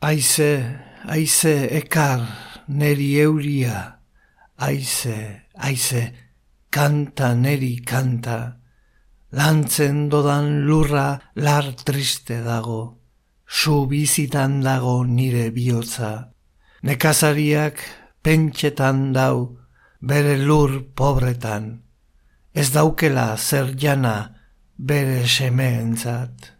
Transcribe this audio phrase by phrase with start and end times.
[0.00, 0.78] Aize,
[1.10, 2.20] aize, ekar,
[2.68, 3.98] neri euria,
[4.56, 6.02] aize, aize,
[6.70, 8.60] kanta, neri kanta,
[9.32, 13.00] lantzen dodan lurra lar triste dago,
[13.44, 16.30] su bizitan dago nire bihotza,
[16.86, 17.82] nekazariak
[18.22, 19.58] pentsetan dau,
[19.98, 21.82] bere lur pobretan,
[22.54, 24.30] ez daukela zer jana
[24.78, 26.54] bere semeentzat.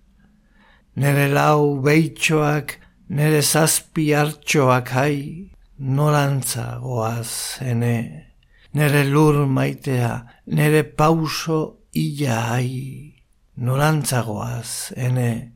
[0.99, 8.27] Nere lau beitxoak, nere zazpi hartxoak hai, norantza goaz, ene.
[8.75, 10.13] Nere lur maitea,
[10.47, 13.15] nere pauso illa hai,
[13.57, 15.53] norantza goaz, ene.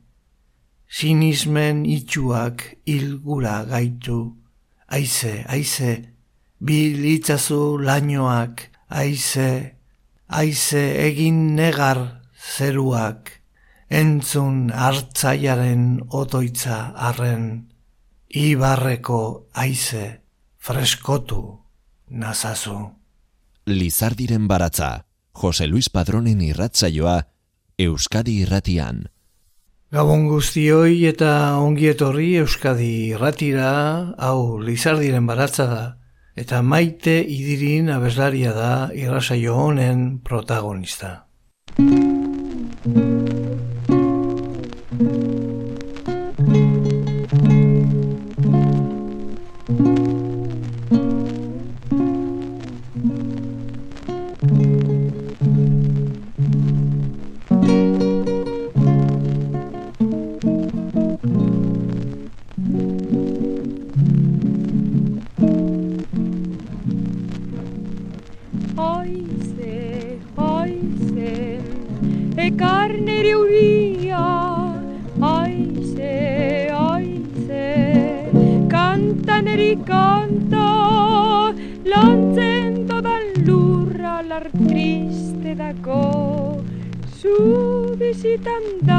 [0.89, 4.33] Sinismen itxuak ilgura gaitu,
[4.89, 5.93] aize, aize,
[6.59, 9.77] bil itzazu lainoak, aize,
[10.29, 13.42] aize egin negar zeruak,
[13.93, 17.69] entzun hartzaiaren otoitza arren,
[18.33, 20.05] ibarreko aize
[20.57, 21.43] freskotu
[22.09, 22.77] nazazu.
[23.65, 27.21] Lizardiren baratza, Jose Luis Padronen irratzaioa,
[27.77, 29.07] Euskadi irratian.
[29.93, 33.73] Gabon guztioi eta ongietorri Euskadi irratira,
[34.17, 35.83] hau Lizardiren baratza da,
[36.35, 41.27] eta maite idirin abeslaria da irrasaio honen protagonista.
[88.53, 88.92] grande.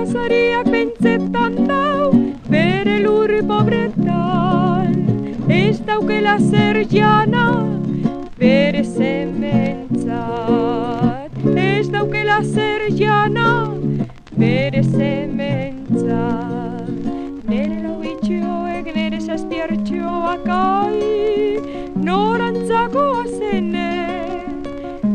[0.00, 2.08] Nekazariak bentzetan dau
[2.48, 4.96] Bere lur pobretan
[5.52, 7.68] ez daukela zer jana
[8.38, 10.00] bere zementzat.
[11.54, 13.74] Ez daukela zer jana
[14.38, 16.88] bere zementzat.
[17.50, 21.60] Nere lau itxoek, nere zazpiartxoak ai,
[22.08, 23.92] norantzako azene.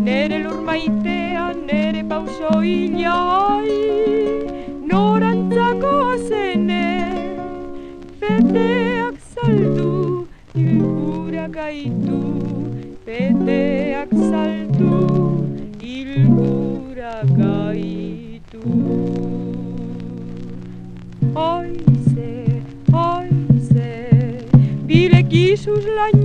[0.06, 3.55] Nere lur maitea, nere pauso hilai,
[25.66, 26.25] sus laños.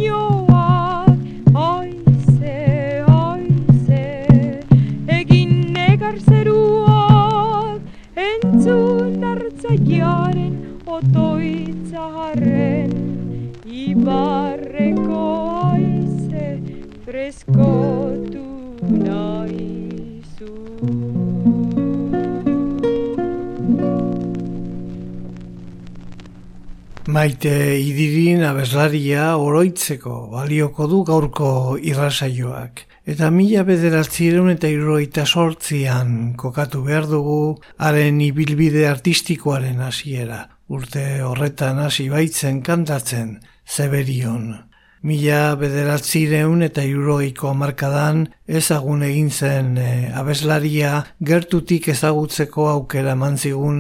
[27.11, 27.51] Maite
[27.83, 31.49] idirin abeslaria oroitzeko balioko du gaurko
[31.83, 32.85] irrasaioak.
[33.11, 40.45] Eta mila bederatzireun eta irroita sortzian kokatu behar dugu haren ibilbide artistikoaren hasiera.
[40.71, 44.70] Urte horretan hasi baitzen kantatzen, Zeberion.
[45.01, 48.27] Mila bederatzireun eta iruroiko markadan
[48.61, 50.91] ezagun egin zen e, abeslaria
[51.25, 53.79] gertutik ezagutzeko aukera mantzigun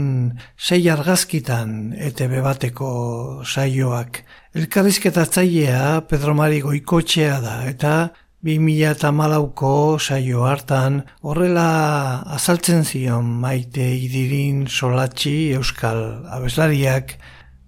[0.56, 2.92] sei argazkitan eta bebateko
[3.44, 4.22] saioak.
[4.56, 7.92] Elkarrizketatzailea Pedro Mari Goikotxea da eta
[8.40, 16.00] bi mila eta malauko saio hartan horrela azaltzen zion maite idirin solatxi euskal
[16.38, 17.18] abeslariak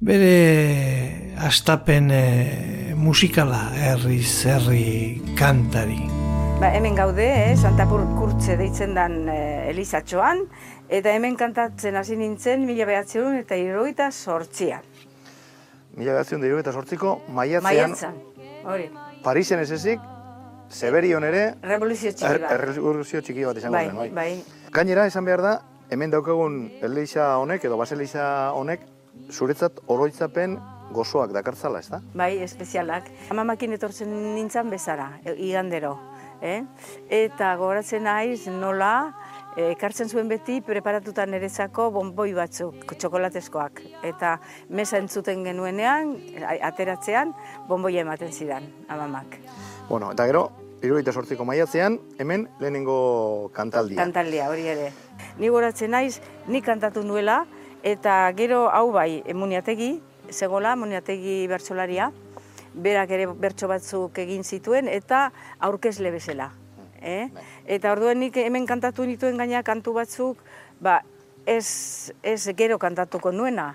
[0.03, 6.01] bere astapen e, musikala herri zerri kantari.
[6.61, 10.45] Ba, hemen gaude, eh, Santapur kurtze deitzen dan eh, Elizatxoan,
[10.93, 14.83] eta hemen kantatzen hasi nintzen mila behatzeun eta iroita sortzian.
[15.99, 18.19] Mila behatzeun da iroita sortziko, maiatzean, Maiatzan,
[18.67, 18.89] hori.
[19.23, 20.01] Parisen ez ezik,
[20.73, 22.53] Zeberion ere, Revoluzio txiki er- bat.
[22.57, 24.09] errevoluzio txiki bat izango Bai, zen, bai.
[24.17, 24.71] bai.
[24.73, 25.53] Gainera, esan behar da,
[25.91, 28.87] hemen daukagun Eliza honek, edo Baseliza honek,
[29.31, 30.59] zuretzat oroitzapen
[30.93, 32.01] gozoak dakartzala, ez da?
[32.15, 33.09] Bai, espezialak.
[33.33, 35.97] Amamakin etortzen nintzen bezara, igandero.
[36.43, 36.59] Eh?
[37.23, 39.13] Eta gogoratzen naiz nola,
[39.55, 43.81] eh, ekartzen zuen beti preparatuta nerezako bonboi batzuk, txokolatezkoak.
[44.11, 44.35] Eta
[44.69, 46.17] mesa entzuten genuenean,
[46.73, 47.33] ateratzean,
[47.69, 49.39] bonboi ematen zidan, amamak.
[49.89, 50.49] Bueno, eta gero,
[50.83, 54.03] iruroita sortziko maiatzean, hemen lehenengo kantaldia.
[54.03, 54.91] Kantaldia, hori ere.
[55.39, 56.19] Ni goratzen naiz,
[56.49, 57.45] ni kantatu nuela,
[57.83, 60.01] eta gero hau bai, muniategi,
[60.31, 62.11] zegola, muniategi bertsolaria,
[62.75, 65.31] berak ere bertso batzuk egin zituen, eta
[65.61, 66.53] aurkezle bezala.
[67.03, 67.29] Eh?
[67.67, 70.39] Eta orduan nik hemen kantatu nituen gaina kantu batzuk,
[70.81, 71.01] ba,
[71.47, 73.75] ez, ez gero kantatuko nuena.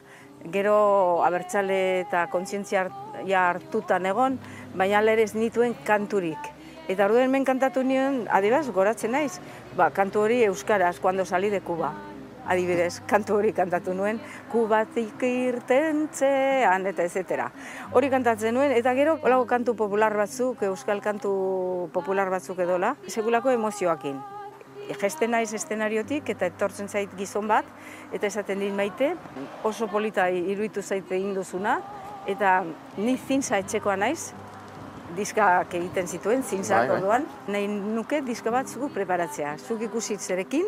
[0.53, 2.87] Gero abertzale eta kontzientzia
[3.41, 4.37] hartutan egon,
[4.77, 6.53] baina ere ez nituen kanturik.
[6.87, 9.41] Eta orduan hemen kantatu nion, adibaz, goratzen naiz,
[9.75, 11.91] ba, kantu hori euskaraz, cuando salí de Cuba.
[12.47, 14.21] Adibidez, kantu hori kantatu nuen,
[14.51, 17.49] Kubatik irtentzean, eta etcétera.
[17.91, 23.51] Hori kantatzen nuen, eta gero, holako kantu popular batzuk, euskal kantu popular batzuk edola, segulako
[23.51, 24.21] emozioakin.
[25.01, 27.67] Gesten naiz estenariotik eta etortzen zait gizon bat,
[28.15, 29.15] eta esaten dit maite,
[29.67, 31.81] oso polita iruditu zaite egin duzuna,
[32.27, 32.61] eta
[32.95, 34.31] ni zintza etxekoa naiz,
[35.17, 36.97] diskak egiten zituen, zintzak Bai, bai.
[36.97, 39.57] orduan, nahi nuke diska bat zuk preparatzea.
[39.59, 40.67] Zuk ikusit zerekin,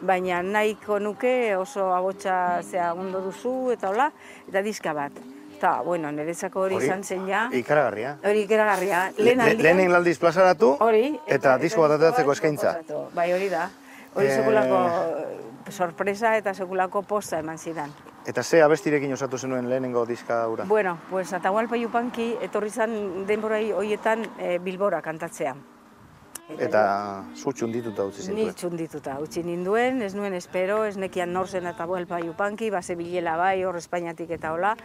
[0.00, 4.10] baina nahiko nuke oso abotsa zea ondo duzu eta hola,
[4.48, 5.12] eta diska bat.
[5.56, 8.18] Eta, bueno, niretzako hori izan zen ja, Ikaragarria.
[8.22, 9.10] hori ikeragarria.
[9.16, 12.74] Lehen Le- aldian, Lehenen aldiz plazaratu, hori, eta disko bat ateratzeko eskaintza.
[13.14, 13.70] Bai, hori da.
[14.14, 17.90] Hori Eh, sekulako eh, sorpresa eta sekulako posta eman zidan.
[18.26, 20.64] Eta ze abestirekin osatu zenuen lehenengo diska hura?
[20.64, 25.54] Bueno, pues Atahualpa Yupanqui etorri zan denbora hoietan eh, Bilbora kantatzea.
[26.46, 28.54] Eta zu txundituta utzi Ni zintuen.
[28.54, 33.64] txundituta, utzi ninduen, ez nuen espero, ez nekian nor zen Atahualpa Yupanqui, base bilela bai,
[33.66, 34.76] hor Espainiatik eta hola.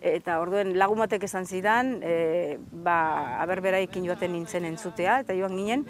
[0.00, 5.86] Eta orduen lagun batek esan zidan, e, ba, aberberaikin joaten nintzen entzutea, eta joan ginen,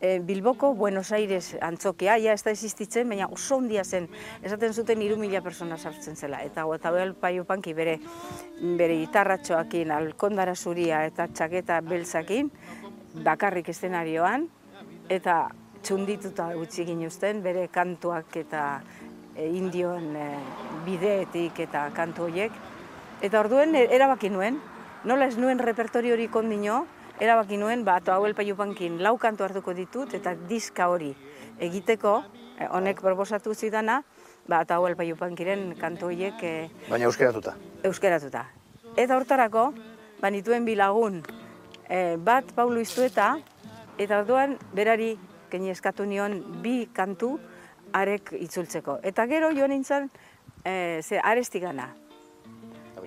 [0.00, 4.06] e, Bilboko Buenos Aires antzokia, ja ez da existitzen, baina oso ondia zen,
[4.42, 6.44] esaten zuten hiru mila persona sartzen zela.
[6.46, 7.98] Eta Atahualpa Yupanqui bere,
[8.62, 12.52] bere gitarratxoakin, alkondara zuria eta txaketa beltzakin,
[13.26, 14.46] bakarrik estenarioan,
[15.08, 15.48] eta
[15.82, 18.80] txundituta utzi ginuzten bere kantuak eta
[19.34, 20.26] e, indioen e,
[20.86, 22.52] bideetik eta kantu horiek.
[23.22, 24.58] Eta orduen e, erabaki nuen,
[25.08, 26.84] nola ez nuen repertoriorik ondino,
[27.20, 31.12] erabaki nuen, ba, ato hauel paiupankin lau kantu hartuko ditut eta diska hori
[31.58, 32.20] egiteko,
[32.58, 34.02] e, honek proposatu zidana,
[34.48, 36.54] ba, ato hauel paiupankiren kantu horiek e,
[36.88, 37.54] Baina euskeratuta.
[37.86, 38.46] euskeratuta.
[38.96, 39.70] Eta hortarako,
[40.20, 41.22] banituen bilagun
[41.88, 43.36] e, bat Paulo Iztueta,
[43.98, 45.16] eta orduan berari
[45.50, 47.36] keni eskatu nion bi kantu
[47.92, 48.98] arek itzultzeko.
[49.02, 50.10] Eta gero joan nintzen
[50.64, 51.88] e, ze arestigana.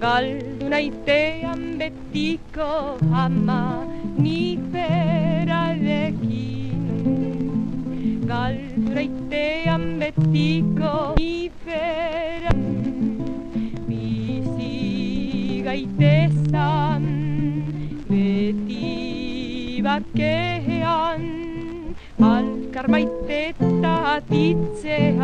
[0.00, 3.84] Galdu naitean betiko ama
[4.18, 5.17] Nik berarekin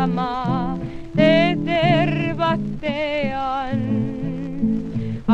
[0.05, 0.77] ama
[1.17, 3.81] eder batean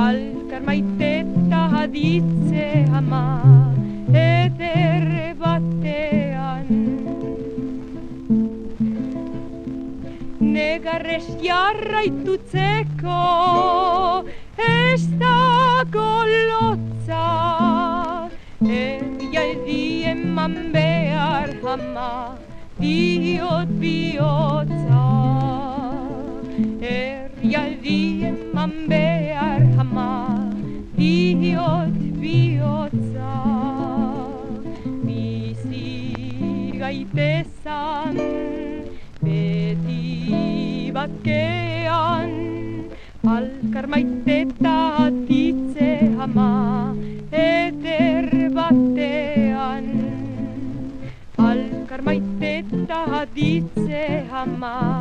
[0.04, 2.68] Alkar maite eta atitze
[3.00, 3.26] ama
[4.24, 6.72] eder batean
[10.56, 13.20] Negarrez jarraitutzeko
[54.46, 55.01] mamá.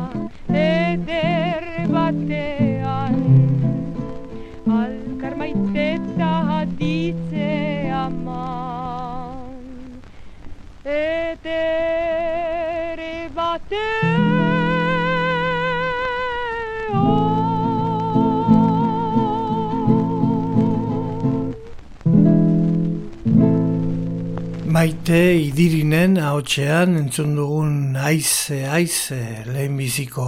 [25.01, 29.17] Maite idirinen haotxean entzun dugun aize aize
[29.47, 30.25] lehenbiziko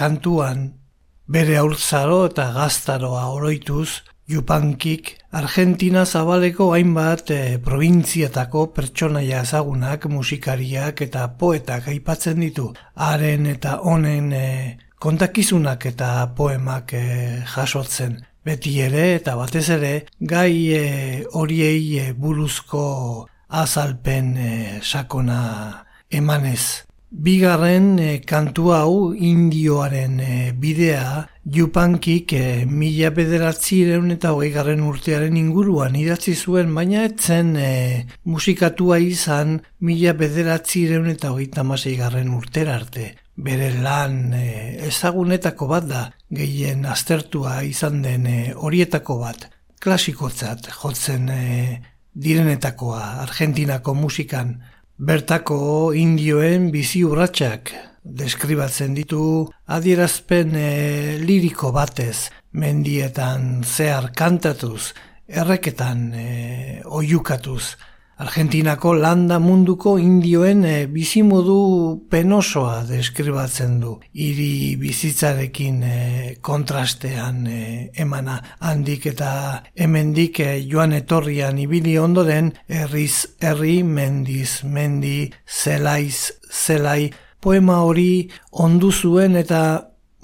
[0.00, 0.62] kantuan
[1.36, 4.00] bere aurtzaro eta gaztaroa oroituz
[4.32, 5.12] Jupankik
[5.42, 12.72] Argentina zabaleko hainbat e, probintziatako pertsonaia ezagunak musikariak eta poetak aipatzen ditu.
[12.96, 14.44] Haren eta honen e,
[14.96, 17.06] kontakizunak eta poemak e,
[17.44, 18.22] jasotzen.
[18.40, 20.54] Beti ere eta batez ere gai
[21.36, 22.86] horiei buruzko
[23.48, 26.84] azalpen e, sakona emanez.
[27.08, 35.38] Bigarren e, kantu hau indioaren e, bidea Jupankik e, mila bederatzireun eta hogei garren urtearen
[35.40, 42.76] inguruan idatzi zuen, baina etzen e, musikatua izan mila bederatzireun eta hogei tamasei garren urtera
[42.76, 43.14] arte.
[43.40, 49.48] Bere lan e, ezagunetako bat da, gehien aztertua izan den horietako bat,
[49.80, 51.46] klasikotzat jotzen e,
[52.18, 54.56] direnetakoa Argentinako musikan.
[54.98, 57.70] Bertako indioen bizi urratsak
[58.02, 59.20] deskribatzen ditu
[59.70, 60.70] adierazpen e,
[61.22, 64.94] liriko batez mendietan zehar kantatuz
[65.28, 66.26] erreketan e,
[66.84, 67.76] oiukatuz
[68.18, 71.58] Argentinako landa munduko indioen e, bizimodu
[72.10, 73.92] penosoa deskribatzen du.
[74.10, 75.98] Hiri bizitzarekin e,
[76.42, 77.58] kontrastean e,
[77.94, 79.30] emana handik eta
[79.78, 89.38] hemendik joan etorrian ibili ondoren herriz herri mendiz mendi zelaiz zelai poema hori ondu zuen
[89.38, 89.62] eta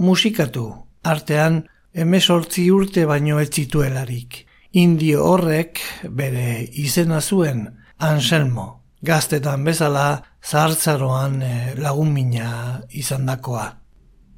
[0.03, 0.67] musikatu.
[1.05, 1.63] Artean
[1.95, 4.43] emesortzi urte baino ez zituelarik.
[4.83, 5.79] Indio horrek
[6.11, 13.71] bere izena zuen Anselmo, gaztetan bezala zahartzaroan e, lagun mina izan dakoa.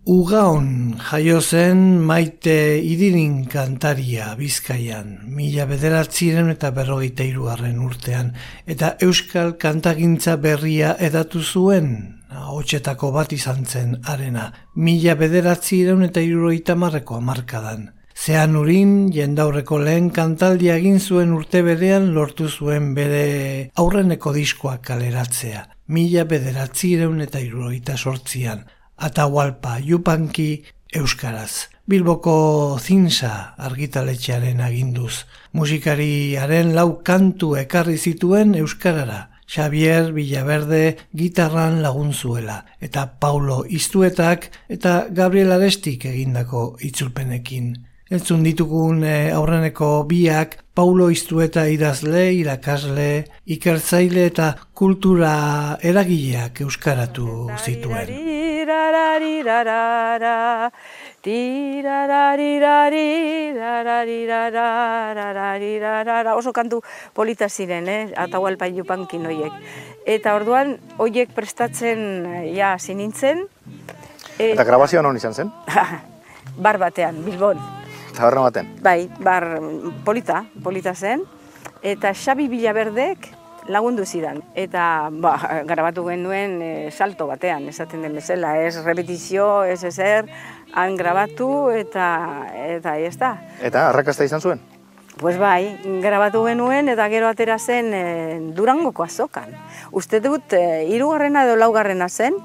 [0.06, 0.68] Ugaon
[1.02, 8.30] jaio zen maite idirin kantaria bizkaian, mila bederatziren eta berrogeita iruaren urtean,
[8.70, 11.90] eta euskal kantagintza berria edatu zuen,
[12.30, 17.88] hotxetako bat izan zen arena, mila bederatziren eta iruroita marreko amarkadan.
[18.16, 25.66] Zean urin, jendaurreko lehen kantaldia egin zuen urte berean lortu zuen bere aurreneko diskoak kaleratzea.
[25.92, 28.64] Mila bederatzireun eta iruroita sortzian.
[28.96, 30.64] Atahualpa, Jupanki,
[30.96, 31.68] Euskaraz.
[31.86, 32.34] Bilboko
[32.80, 35.26] zinsa argitaletxearen aginduz.
[35.52, 39.26] Musikariaren lau kantu ekarri zituen Euskarara.
[39.46, 47.76] Xavier Villaverde gitarran lagun zuela, eta Paulo Iztuetak eta Gabriel Arestik egindako itzulpenekin.
[48.06, 55.32] Entzun ditugun eh, aurreneko biak Paulo Iztueta idazle, irakasle, ikertzaile eta kultura
[55.82, 58.12] eragileak euskaratu zituen.
[66.36, 66.78] Oso kantu
[67.12, 68.12] polita ziren, eh?
[68.14, 69.56] Atahualpa jupankin hoiek.
[70.06, 73.48] Eta orduan, hoiek prestatzen ja sinintzen.
[74.38, 75.50] Eta grabazioa non izan zen?
[76.68, 77.75] bar batean, Bilbon.
[78.16, 78.70] Taberna baten?
[78.82, 79.60] Bai, bar
[80.04, 81.24] polita, polita zen.
[81.84, 83.28] Eta Xabi Villaverdek
[83.68, 84.40] lagundu zidan.
[84.54, 85.34] Eta ba,
[85.68, 90.30] garabatu genuen e, salto batean, esaten den bezala, ez repetizio, ez ezer,
[90.72, 92.08] han grabatu eta
[92.54, 93.36] eta ez da.
[93.60, 94.62] Eta arrakasta izan zuen?
[95.16, 98.04] Pues bai, grabatu genuen eta gero atera zen e,
[98.56, 99.54] Durangoko azokan.
[99.90, 102.36] Uste dut, e, irugarrena edo laugarrena zen,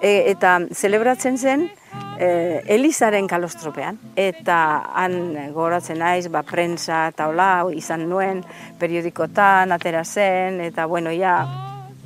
[0.00, 1.70] e, eta zelebratzen zen
[2.18, 3.98] e, Elizaren kalostropean.
[4.16, 4.58] Eta
[4.94, 8.42] han goratzen naiz, ba, prensa eta hola, izan nuen,
[8.80, 11.38] periodikotan, atera zen, eta bueno, ja,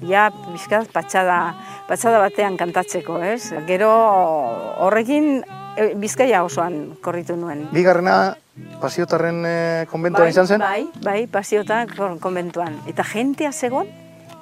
[0.06, 1.40] ja, bizkaz, patxada,
[1.88, 3.52] patxada batean kantatzeko, ez?
[3.68, 3.90] Gero
[4.86, 5.40] horrekin
[5.76, 7.66] e, Bizkaia osoan korritu nuen.
[7.74, 8.36] Bigarrena
[8.80, 9.56] pasiotarren e,
[9.90, 10.64] konbentuan bai, izan zen?
[10.64, 12.80] Bai, bai, pasiotarren konbentuan.
[12.90, 13.88] Eta jentea zegon,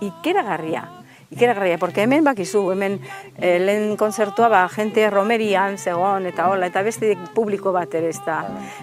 [0.04, 0.87] ikeragarria.
[1.30, 3.00] Ikeragarria, porque hemen bakizu, hemen
[3.37, 8.20] e, lehen konzertua ba, jente romerian zegon, eta hola, eta beste publiko bat ere ez
[8.25, 8.38] da.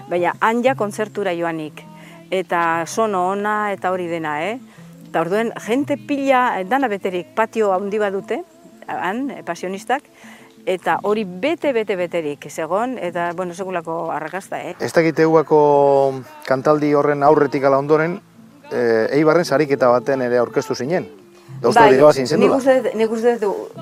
[0.06, 1.82] Baina, han ja konzertura joanik.
[2.30, 4.60] Eta sono ona, eta hori dena, eh?
[5.08, 8.44] Eta orduen, jente pila, dana beterik patio handi badute,
[8.86, 10.06] han, eh, pasionistak,
[10.66, 15.22] eta hori bete bete beterik zegon eta bueno segulako arrakasta eh Ez dakite
[16.44, 18.20] kantaldi horren aurretik ala ondoren
[18.72, 21.25] eh Eibarren sariketa baten ere aurkeztu zinen.
[21.60, 23.32] Daustu bai, hori zen Nik uste, nik uste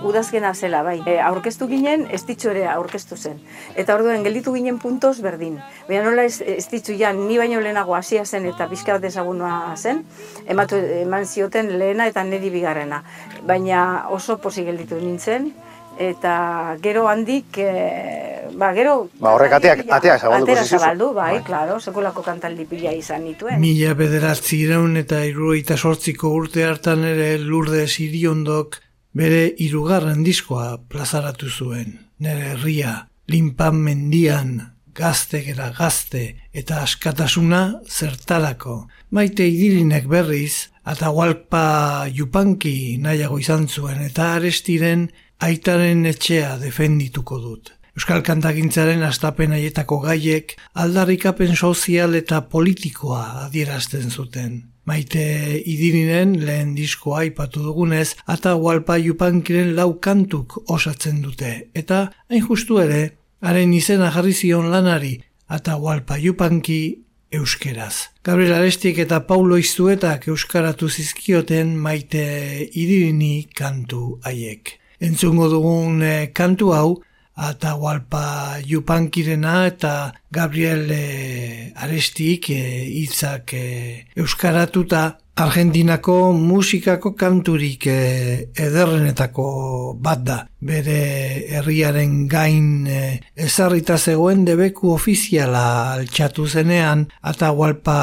[0.06, 0.98] udazkena zela, bai.
[1.10, 3.40] E, aurkeztu ginen, ez ere aurkeztu zen.
[3.74, 5.58] Eta orduen gelditu ginen puntos berdin.
[5.88, 6.68] Baina nola ez, ez
[6.98, 10.04] ja, ni baino lehenago hasia zen eta pixka bat ezagunua zen,
[10.46, 13.02] ematu, eman zioten lehena eta niri bigarrena.
[13.42, 15.52] Baina oso posi gelditu nintzen,
[15.98, 21.44] eta gero handik e, ba gero ba horrek ateak ateak zabaldu atera zabaldu bai, bai.
[21.44, 23.60] claro sekulako kantaldi pila izan nituen.
[23.60, 28.80] Mila bederatzi iraun eta iruroita sortziko urte hartan ere lurde ziriondok
[29.14, 31.98] bere irugarren diskoa plazaratu zuen.
[32.18, 34.60] Nere herria limpan mendian
[34.94, 38.84] gazte gera gazte eta askatasuna zertarako.
[39.10, 45.06] Maite idirinek berriz Atahualpa Jupanki nahiago izan zuen eta arestiren
[45.40, 47.72] aitaren etxea defendituko dut.
[47.94, 54.56] Euskal kantagintzaren astapen aietako gaiek aldarrikapen sozial eta politikoa adierazten zuten.
[54.84, 55.22] Maite
[55.64, 62.82] idirinen lehen diskoa aipatu dugunez, eta Walpa Jupankiren lau kantuk osatzen dute, eta hain justu
[62.82, 65.14] ere, haren izena jarri zion lanari,
[65.48, 66.80] eta Walpa Jupanki
[67.36, 68.10] euskeraz.
[68.24, 72.24] Gabriel Arestik eta Paulo Iztuetak euskaratu zizkioten maite
[72.72, 76.88] idirini kantu haiek entzungo dugun e, kantu hau,
[77.34, 82.62] eta Walpa Jupankirena eta Gabriel e, Arestik e,
[83.02, 83.66] hitzak e,
[84.16, 89.46] euskaratuta Argentinako musikako kanturik e, ederrenetako
[89.98, 90.36] bat da.
[90.64, 90.98] Bere
[91.58, 93.00] herriaren gain e,
[93.34, 95.64] ezarrita zegoen debeku ofiziala
[95.96, 97.98] altxatu zenean, eta Walpa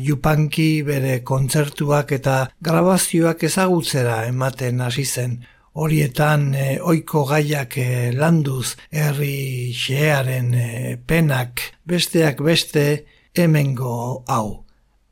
[0.00, 5.36] Jupanki bere kontzertuak eta grabazioak ezagutzera ematen hasi zen
[5.74, 13.04] horietan e, oiko gaiak e, landuz herri xearen e, penak besteak beste
[13.34, 14.64] hemengo hau.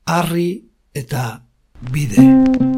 [0.07, 0.51] Harri
[0.95, 1.43] eta
[1.93, 2.78] bide.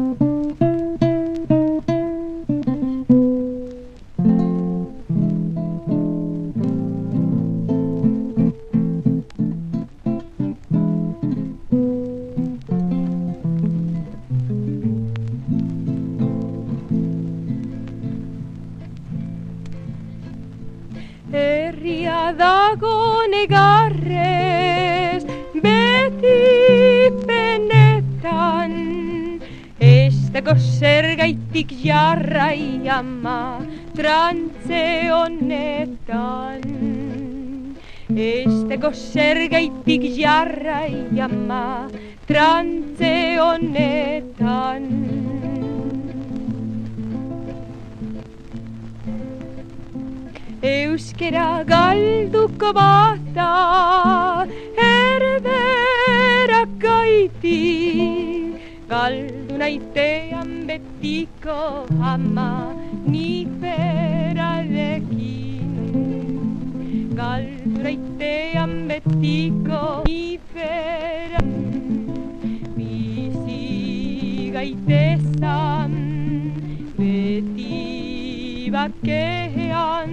[30.81, 33.61] Zer gaitik jarrai ama
[33.93, 36.63] trantze honetan.
[38.69, 41.87] Dago zer gaitik jarrai ama
[42.25, 43.13] trantze
[43.43, 44.87] honetan.
[50.71, 53.53] Euskera galduko bata
[54.89, 58.50] Erberak gaiti
[58.91, 62.75] Galdu naitean betiko ama
[63.07, 65.15] ni berarekin
[67.19, 70.35] Galdu naitean betiko ni
[72.75, 73.63] Bizi
[74.57, 75.93] gaitezan
[76.99, 77.79] beti
[78.75, 80.11] bakean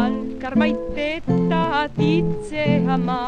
[0.00, 2.66] Alkar maiteta atitze
[2.98, 3.22] ama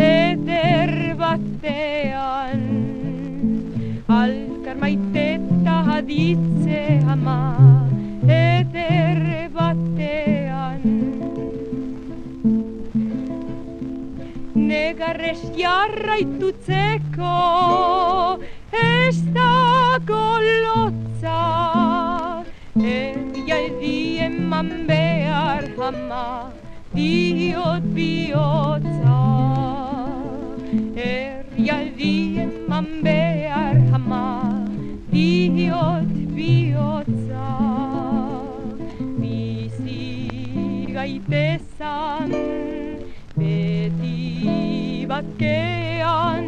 [0.00, 2.60] eder batean
[4.10, 6.80] Alkar maiteta aditze
[7.12, 7.38] ama
[8.26, 9.20] eder
[9.54, 10.82] batean
[14.70, 17.36] Negarrez jarraitutzeko
[18.82, 20.26] ez dago
[20.64, 21.38] lotza
[22.96, 26.26] Erdialdi eman behar ama
[26.94, 29.18] diot bihotza.
[30.98, 32.14] Herrialdi
[32.46, 33.69] eman behar
[35.70, 37.50] diot bihotza
[39.20, 42.30] Bizi gaitezan
[43.38, 46.44] beti bakean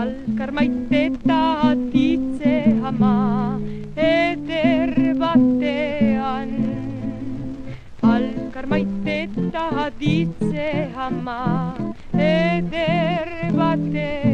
[0.00, 2.54] Alkar maiteta atitze
[2.90, 3.16] ama
[3.96, 6.50] eder batean
[8.14, 10.68] Alkar maiteta aditze
[11.08, 11.40] ama
[12.14, 13.28] eder
[13.60, 14.29] batean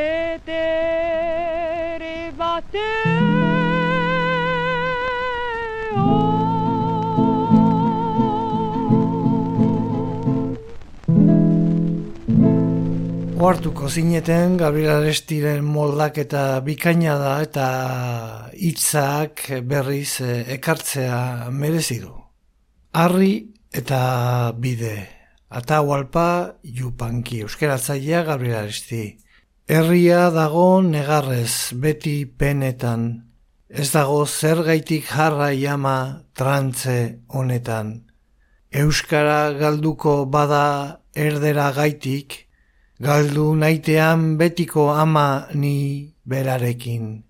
[0.00, 2.02] eder
[2.38, 3.28] batean
[13.38, 17.66] Oartuko zineten Gabriel Arestiren moldak eta bikaina da eta
[18.50, 21.20] hitzak berriz eh, ekartzea
[21.54, 22.10] merezi du.
[22.98, 24.00] Arri eta
[24.58, 24.96] bide.
[25.54, 26.26] Atahualpa
[26.66, 29.04] jupanki euskeratzailea Gabriel Aresti.
[29.68, 33.02] Herria dago negarrez beti penetan.
[33.68, 37.90] Ez dago zergaitik jarra jama trantze honetan.
[38.72, 42.48] Euskara galduko bada erdera gaitik,
[42.96, 47.24] galdu naitean betiko ama ni berarekin.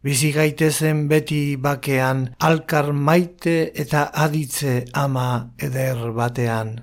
[0.00, 6.78] Bizi gaitezen beti bakean, alkar maite eta aditze ama eder batean.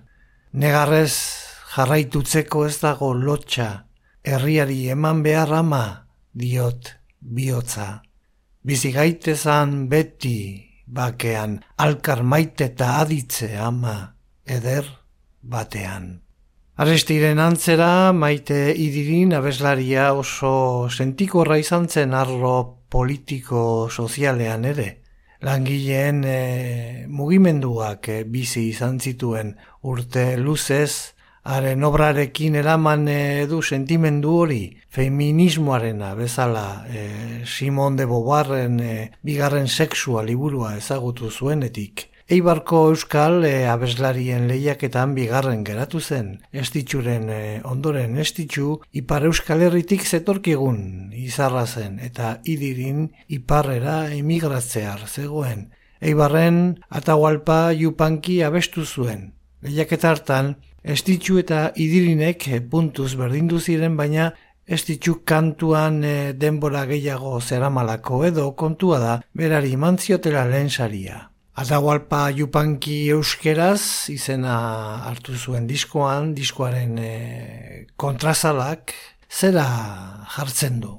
[0.53, 1.15] Negarrez
[1.73, 3.71] jarraitutzeko ez dago lotxa,
[4.23, 8.01] herriari eman behar ama diot bihotza.
[8.63, 10.39] Bizi gaitezan beti
[10.85, 13.95] bakean, alkar maite eta aditze ama
[14.45, 14.85] eder
[15.41, 16.19] batean.
[16.81, 22.55] Arestiren antzera, maite idirin abeslaria oso sentikorra izan zen arlo
[22.89, 24.87] politiko sozialean ere.
[25.41, 29.55] Langileen e, mugimenduak e, bizi izan zituen
[29.89, 33.07] urte luzez, haren obrarekin eraman
[33.49, 42.11] du sentimendu hori, feminismoarena bezala e, Simon de Bobarren e, bigarren sexua liburua ezagutu zuenetik.
[42.31, 46.29] Eibarko Euskal e, abeslarien lehiaketan bigarren geratu zen.
[46.55, 55.67] Estitxuren e, ondoren estitxu, Ipar Euskal Herritik zetorkigun izarra zen eta idirin iparrera emigratzear zegoen.
[55.99, 59.33] Eibarren atahualpa jupanki abestu zuen.
[59.61, 64.31] Lehiaketa hartan, estitxu eta idirinek puntuz berdindu ziren baina
[64.65, 71.27] estitxu kantuan e, denbora gehiago zeramalako edo kontua da berari mantziotela lehen saria.
[71.53, 74.55] Atahualpa jupanki euskeraz izena
[75.09, 77.13] hartu zuen diskoan, diskoaren e,
[77.99, 78.95] kontrazalak,
[79.29, 79.67] zera
[80.37, 80.95] jartzen du.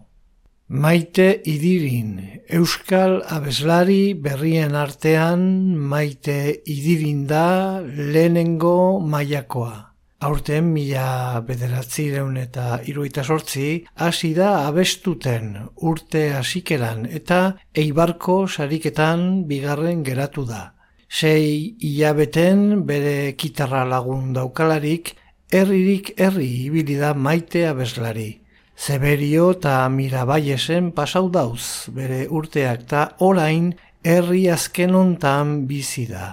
[0.73, 5.43] Maite idirin, euskal abeslari berrien artean
[5.77, 9.93] maite idirin da lehenengo mailakoa.
[10.25, 20.01] Aurten mila bederatzireun eta iruita sortzi, hasi da abestuten urte hasikeran eta eibarko sariketan bigarren
[20.03, 20.73] geratu da.
[21.07, 25.19] Sei hilabeten bere kitarra lagun daukalarik,
[25.53, 28.42] herririk herri ibili da maite abeslari.
[28.83, 33.69] Zeberio eta mirabaiesen pasau dauz bere urteak eta orain
[34.03, 36.33] herri azken hontan bizi da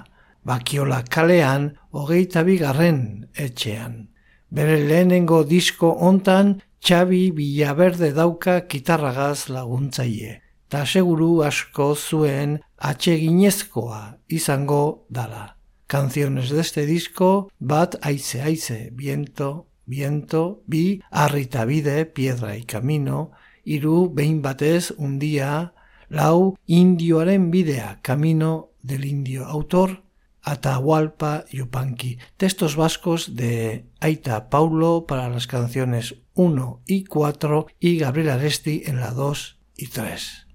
[0.50, 4.08] bakiola kalean hogeita bigarren etxean.
[4.50, 10.40] Bere lehenengo disko hontan Txabi Bilaberde dauka kitarragaz laguntzaile.
[10.70, 15.56] Ta seguru asko zuen atxeginezkoa izango dala.
[15.86, 23.32] Canciones de este disco bat aize aize, viento, viento, bi arrita bide, piedra y camino,
[23.66, 25.74] iru behin batez undia,
[26.08, 30.04] lau indioaren bidea, camino del indio autor,
[30.42, 38.30] Atahualpa Yupanqui, textos vascos de Aita Paulo para las canciones 1 y 4 y Gabriel
[38.30, 40.49] Aresti en la 2 y 3.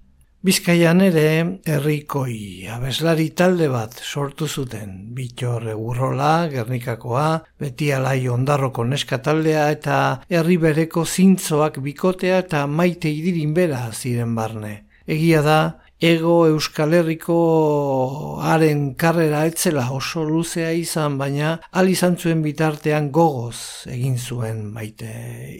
[0.45, 1.29] Bizkaian ere
[1.65, 4.91] herrikoi abeslari talde bat sortu zuten.
[5.17, 7.23] Bitxor egurrola, gernikakoa,
[7.57, 9.95] beti alai ondarroko neska taldea eta
[10.29, 14.75] herri bereko zintzoak bikotea eta maite idirin bera ziren barne.
[15.17, 15.57] Egia da,
[15.99, 23.87] ego Euskal Herriko haren karrera etzela oso luzea izan, baina al izan zuen bitartean gogoz
[23.87, 25.09] egin zuen maite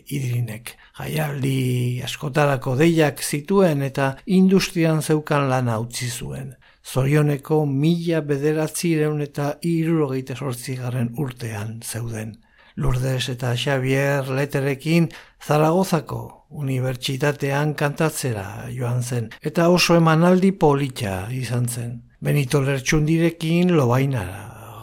[0.06, 0.76] idirinek.
[1.00, 6.56] Jaialdi askotarako deiak zituen eta industrian zeukan lana utzi zuen.
[6.86, 12.36] Zorioneko mila bederatzireun eta irurogeita sortzigaren urtean zeuden.
[12.76, 15.08] Lourdes eta Xavier Leterekin
[15.40, 21.94] Zaragozako unibertsitatean kantatzera joan zen, eta oso emanaldi politxa izan zen.
[22.20, 24.42] Benito Lertxundirekin lobainara.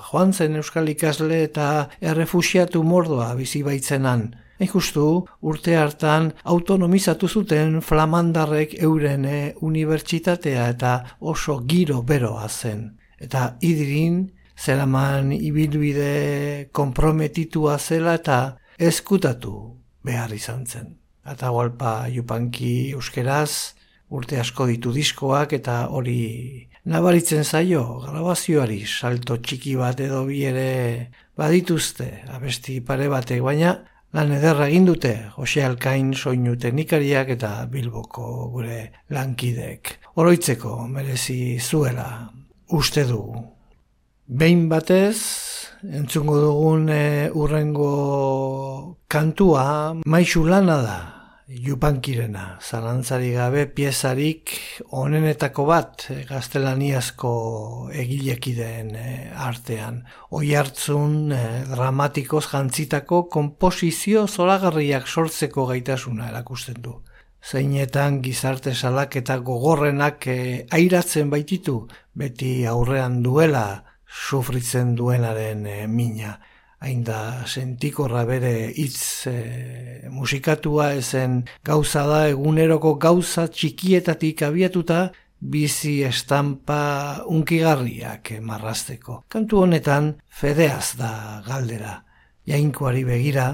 [0.08, 4.30] Joan zen Euskal ikasle eta errefusiatu mordoa bizi baitzenan.
[4.72, 12.98] justu urte hartan autonomizatu zuten flamandarrek euren eh, unibertsitatea eta oso giro beroa zen.
[13.18, 14.30] Eta idirin
[14.62, 18.38] zeraman ibilbide komprometitua zela eta
[18.78, 19.54] eskutatu
[20.04, 20.92] behar izan zen.
[21.26, 23.74] Eta gualpa jupanki euskeraz,
[24.10, 30.68] urte asko ditu diskoak eta hori nabaritzen zaio, grabazioari salto txiki bat edo bi ere
[31.38, 33.76] badituzte, abesti pare batek, baina
[34.12, 38.82] lan ederra egin dute, Jose Alkain soinu teknikariak eta Bilboko gure
[39.14, 39.96] lankidek.
[40.20, 42.08] Oroitzeko merezi zuela,
[42.76, 43.46] uste dugu.
[44.32, 45.20] Behin batez,
[45.84, 50.94] entzungo dugun e, urrengo kantua, maizu lana da,
[51.66, 54.54] jupankirena, zalantzari gabe piezarik
[55.02, 57.34] onenetako bat e, gaztelaniazko
[58.04, 59.12] egilekideen e,
[59.50, 60.00] artean.
[60.32, 67.02] Oi hartzun e, dramatikoz jantzitako komposizio zolagarriak sortzeko gaitasuna erakusten du.
[67.44, 70.42] Zeinetan gizarte salak eta gogorrenak e,
[70.72, 71.82] airatzen baititu,
[72.16, 73.66] beti aurrean duela,
[74.12, 76.38] sufritzen duenaren e, mina.
[76.82, 79.34] Hain da, sentikorra bere hitz e,
[80.10, 85.04] musikatua ezen gauza da eguneroko gauza txikietatik abiatuta
[85.42, 89.22] bizi estampa unkigarriak marrasteko.
[89.28, 92.00] Kantu honetan fedeaz da galdera.
[92.46, 93.52] Jainkoari begira,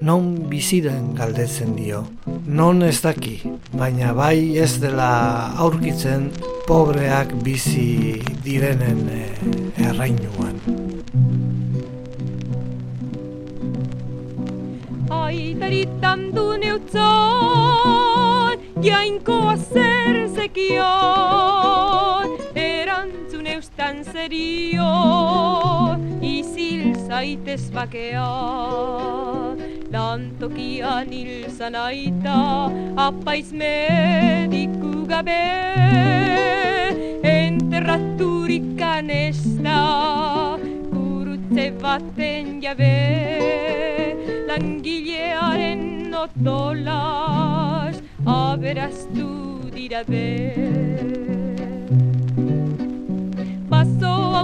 [0.00, 2.06] non biziren galdetzen dio.
[2.46, 3.40] Non ez daki,
[3.72, 6.30] baina bai ez dela aurkitzen
[6.66, 10.60] pobreak bizi direnen eh, errainuan.
[15.08, 25.75] Aitaritan du neutzon, jainkoa zer zekion, erantzun eustan zerio, izil
[27.16, 29.56] zaitez bakean
[29.92, 32.40] lantokian hil zanaita,
[33.04, 35.44] apaiz mediku gabe,
[37.30, 39.80] enterraturikan ez da,
[40.92, 42.92] gurutze baten jabe,
[44.50, 47.96] langilearen otolas,
[48.36, 49.32] aberaztu
[49.72, 51.35] dira be.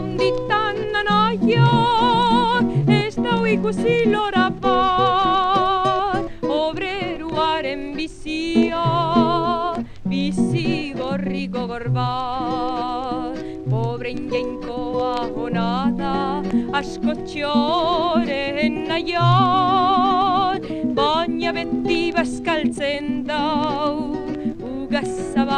[0.03, 1.69] Handitan anaia,
[2.91, 8.83] ez da ikusi lora bat, obreruaren bizia,
[10.09, 13.39] bizi gorri gogor bat.
[13.71, 16.43] Pobre ingenkoa honada,
[16.81, 20.67] asko txoren nahian,
[20.99, 24.19] baina beti bazkaltzen dau,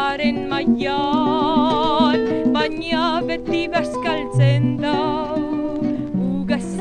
[0.05, 2.21] ugazabaren maian,
[2.53, 5.81] baina beti bazkaltzen dau,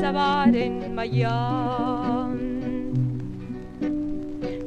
[0.00, 2.36] zabaren maian.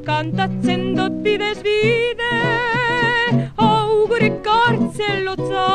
[0.05, 2.33] Kantatzen dut bidez bide,
[3.57, 5.67] hau gure kartzel lotza,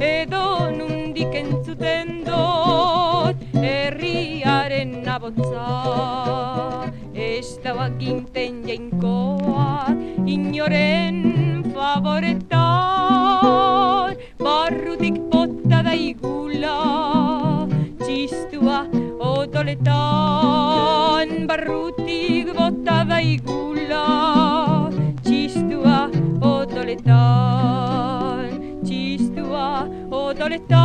[0.00, 5.68] edo nundik entzuten dut, herriaren nabotza.
[7.12, 9.92] Ez da baginten jainkoa,
[10.26, 11.16] inoren
[11.74, 12.56] favoretan,
[14.44, 16.78] barrutik bota da igula,
[18.04, 18.78] txistua
[19.20, 24.04] odoletan barrutik bota daigula
[25.24, 25.98] txistua
[26.50, 28.50] odoletan
[28.84, 29.66] txistua
[30.10, 30.84] odoletan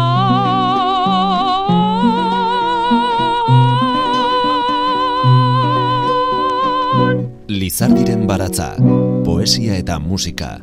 [7.52, 8.76] Lizardiren baratza,
[9.42, 10.60] poesia eta musika,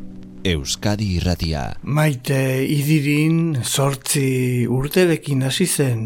[0.46, 1.62] Euskadi irratia.
[1.82, 6.04] Maite idirin sortzi urterekin hasi zen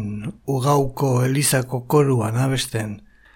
[0.49, 2.95] ugauko elizako koruan abesten.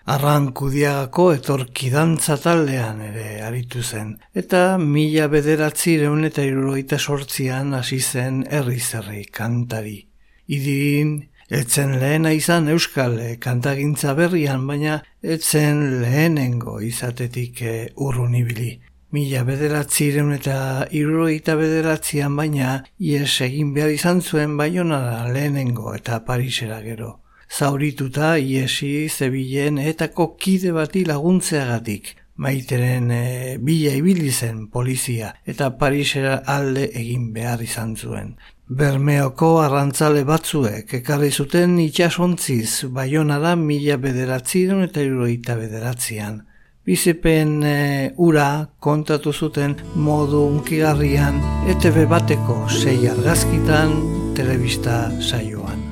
[0.09, 4.15] Arrankudiagako etorkidantza taldean ere aritu zen.
[4.33, 9.99] Eta mila bederatzi reun eta irurogeita sortzian hasi zen herri kantari.
[10.47, 18.81] Idirin Etzen lehena izan euskal eh, kantagintza berrian, baina etzen lehenengo izatetik e, urrun ibili.
[19.17, 20.55] Mila bederatziren eta
[20.93, 22.73] irroita bederatzian baina
[23.11, 27.07] ies egin behar izan zuen baionara lehenengo eta Parisera gero.
[27.49, 32.11] Zaurituta iesi zebilen etako kide bati laguntzeagatik.
[32.45, 33.23] Maiteren e,
[33.69, 38.35] bila ibili zen polizia eta Parisera alde egin behar izan zuen.
[38.69, 46.43] Bermeoko arrantzale batzuek ekarri zuten itxasontziz baionara mila bederatziren eta iruroita bederatzean.
[46.87, 51.35] Bizipen e, ura kontatu zuten modu unkigarrian
[51.73, 53.91] ETV bateko sei argazkitan
[54.37, 55.83] telebista saioan.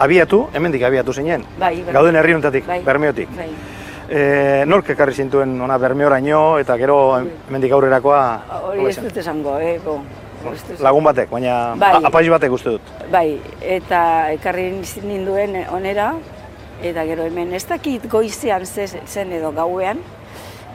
[0.00, 1.92] Abiatu, hemendik abiatu zinen, Bai, bai.
[1.92, 2.80] gauden herri honetatik, Bai.
[2.88, 3.36] Bermeotik.
[3.36, 3.50] Bai.
[4.08, 8.24] E, nork ekarri zintuen ona Bermeoraino eta gero hemendik aurrerakoa
[8.72, 9.76] Hori ez dut esango, eh?
[9.84, 10.00] Bo,
[10.80, 11.98] lagun batek, baina Bai.
[12.00, 12.94] apaiz batek uste dut.
[13.12, 14.70] Bai, eta ekarri
[15.04, 16.14] ninduen onera,
[16.82, 19.98] eta gero hemen ez dakit goizean ze- zen edo gauean,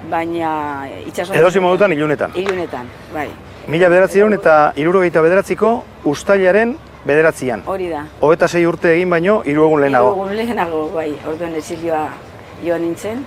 [0.10, 1.36] baina itxason...
[1.36, 2.32] Edozi modutan ilunetan.
[2.36, 3.28] Ilunetan, bai,
[3.68, 7.64] Mila bederatzireun eta irurogeita bederatziko ustailaren bederatzian.
[7.66, 8.06] hori da.
[8.22, 10.14] Hogeta sei urte egin baino, hiru egun lehenago.
[10.14, 12.06] Hiru egun lehenago, bai, orduan exilioa
[12.64, 13.26] joan nintzen,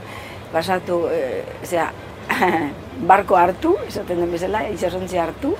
[0.53, 1.91] pasatu, e, zera,
[3.11, 5.53] barko hartu, esaten den bezala, itxasontzi hartu,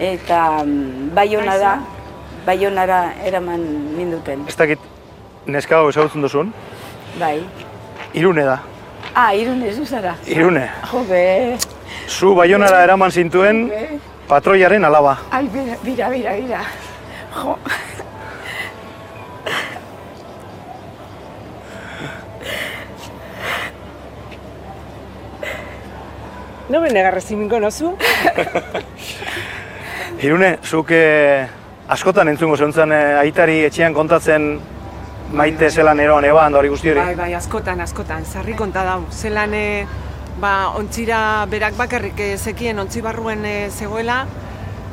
[0.00, 1.76] eta mm, baionara,
[2.46, 3.62] baionara eraman
[3.96, 4.78] ninduten, Ez dakit,
[5.46, 6.52] neska hau ezagutzen duzun,
[7.18, 7.42] bai.
[8.14, 8.58] irune da.
[9.14, 10.14] Ah, irune zuzara.
[10.26, 10.68] Irune.
[10.90, 11.58] Jo, be,
[12.08, 13.98] Zu baionara eraman zintuen be.
[14.28, 15.18] patroiaren alaba.
[15.30, 16.62] Ai, bira, bira, bira, bira.
[17.34, 17.56] Jo.
[26.68, 27.96] No me negarres si me conozu.
[30.22, 31.46] Irune, zuk eh,
[31.90, 34.46] askotan entzungo zentzen eh, aitari etxean kontatzen
[35.32, 37.00] maite zelan eroan eban da hori guzti hori.
[37.00, 39.00] Bai, bai, askotan, askotan, sarri konta dau.
[39.10, 39.86] Zelan, e,
[40.40, 44.22] ba, ontzira berak bakarrik eh, zekien ontzi barruen eh, zegoela,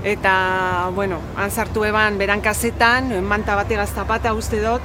[0.03, 4.83] eta, bueno, han sartu eban beran kasetan, manta bategaz zapata uste dut,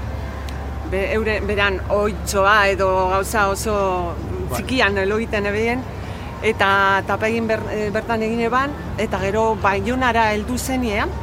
[0.91, 3.77] be, eure, beran oitzoa edo gauza oso
[4.55, 5.85] txikian lo egiten ebien,
[6.45, 11.21] eta tapa egin ber, eh, bertan egin eban, eta gero baionara heldu zenean,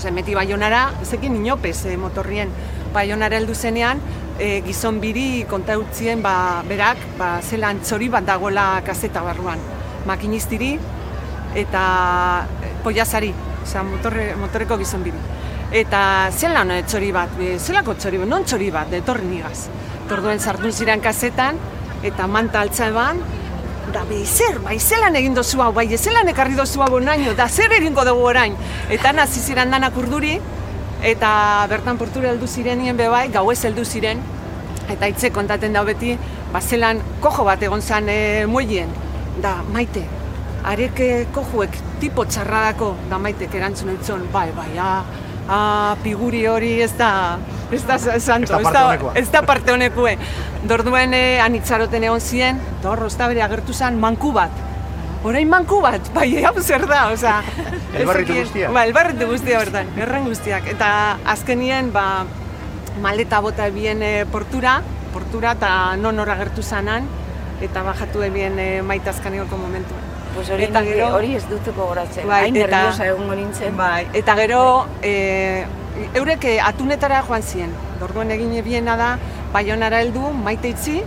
[0.00, 2.48] Ose, meti baionara, zekin inopez e, motorrien,
[2.94, 4.00] baionara heldu zenean,
[4.38, 9.60] e, gizon biri konta utzien ba, berak, ba, zelan txori bat dagoela kaseta barruan.
[10.08, 10.72] Makinistiri
[11.60, 11.82] eta
[12.62, 15.20] e, poiazari, osea, motorre, motorreko gizon biri.
[15.82, 19.68] Eta zelan e, txori bat, e, zelako txori bat, non txori bat, detorri nigaz.
[20.10, 21.60] Torduen sartu ziren kasetan,
[22.02, 23.20] eta manta altza eban,
[23.90, 27.72] da zer, bai, zelan egin dozu hau, bai, zelan ekarri dozu hau naino, da zer
[27.72, 28.54] egingo dugu orain.
[28.88, 30.38] Eta nazi ziren danak urduri,
[31.02, 34.20] eta bertan portura heldu zirenien be bai, gauez heldu ziren,
[34.90, 36.16] eta hitze kontaten da beti,
[36.52, 38.90] ba, zelan kojo bat egon zan e, muelien,
[39.42, 40.04] da, maite,
[40.64, 45.04] arek eh, kojuek tipo txarradako, da maitek erantzun eitzon, bai, bai, ah,
[45.48, 47.38] ah, piguri hori ez da,
[47.72, 50.16] ez da santo, Ez da ez da parte honekue.
[50.68, 54.69] Dorduen eh, anitzaroten egon ziren, dor, ez bere agertu zen, manku bat.
[55.24, 57.40] Orain manku bat, bai, hau zer da, osea...
[57.94, 58.70] ez Elbarritu zekien- guztia?
[58.72, 60.68] Ba, elbarritu guztia bertan, erren guztiak.
[60.72, 60.90] Eta
[61.28, 62.24] azkenien, ba,
[63.04, 64.78] maleta bota ebien e, portura,
[65.12, 67.04] portura eta non hor agertu zanan,
[67.60, 70.06] eta bajatu ebien e, maita azkanegoko momentuan.
[70.34, 72.24] Pues hori, Eta gero- hori ez dutuko goratzen.
[72.30, 73.76] Bai, Hain eta- nerviosa egongo nintzen.
[73.76, 74.62] Bai, eta gero,
[75.02, 75.66] e,
[76.16, 77.72] eurek eh, atunetara joan ziren.
[78.00, 79.10] Orduan egin ebiena da,
[79.52, 81.00] baionara heldu, maite itzi,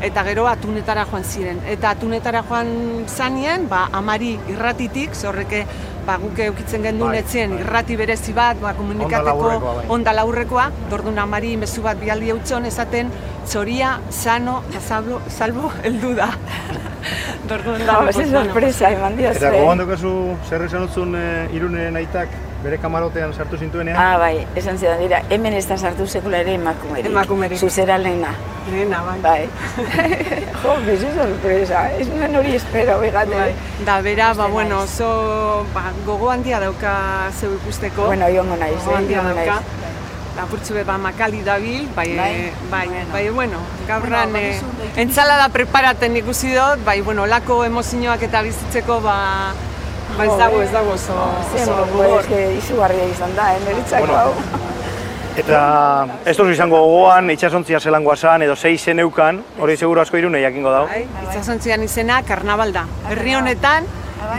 [0.00, 1.60] eta gero atunetara joan ziren.
[1.68, 5.64] Eta atunetara joan zanien, ba, amari irratitik, zorreke,
[6.06, 7.60] ba, guk eukitzen genduen Bai, etzen bai.
[7.64, 9.86] irrati berezi bat, ba, komunikateko bai.
[9.88, 13.10] onda laurrekoa, dordun amari mezu bat bialdi hautzon esaten,
[13.46, 14.80] txoria, sano, eta
[15.28, 16.30] salbo, heldu da.
[17.48, 19.38] Dordun, Da, bueno, sorpresa eman diozue.
[19.40, 20.10] Eta gogoan daukazu
[20.48, 21.24] zer esan utzun e,
[21.56, 22.28] irune naitak
[22.64, 23.96] bere kamarotean sartu zintuenean?
[23.96, 27.08] Ah, bai, esan zidan dira, hemen ez da sartu sekula ere emakumerik.
[27.10, 27.58] Emakumerik.
[27.58, 28.34] Zuzera lehena.
[28.70, 29.18] Nena, bai.
[29.24, 29.48] Bai.
[30.62, 31.86] jo, bizi sorpresa.
[31.96, 33.34] Ez nuen hori espero, begate.
[33.34, 33.52] Bai.
[33.86, 36.94] Da, bera, ba, bueno, oso ba, gogo handia dauka
[37.32, 38.10] zeu ikusteko.
[38.12, 39.60] Bueno, jongo naiz, gogo eh, handia jongo dauka.
[39.60, 39.76] naiz.
[40.40, 43.12] Apurtzu be, ba, makali dabil, bai, Bai, eh, bai, bueno.
[43.12, 43.58] bai, bueno,
[43.88, 49.18] gaurran Bueno, eh, entzalada preparaten ikusi dut, bai, bueno, lako emozioak eta bizitzeko, ba,
[50.18, 51.14] Ba ez dago, ez dago oso,
[51.54, 52.24] oso gogor.
[52.58, 54.18] izugarria izan da, eh, niretzako Bueno.
[54.18, 54.34] hau.
[55.36, 60.42] Eta ez duzu izango gogoan, itxasontzia zelangoa zan, edo zei zeneukan, hori seguru asko irune
[60.42, 60.86] jakingo dau.
[60.90, 62.84] Bai, itsasontzian izena karnabal da.
[63.08, 63.86] Herri honetan,